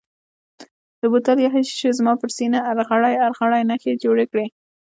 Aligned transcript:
د 0.99 1.01
بوتل 1.11 1.37
یخې 1.45 1.61
شیشې 1.69 1.91
زما 1.99 2.13
پر 2.21 2.29
سینه 2.37 2.59
ارغړۍ 2.71 3.15
ارغړۍ 3.27 3.61
نښې 3.69 3.93
جوړې 4.03 4.25
کړې. 4.31 4.45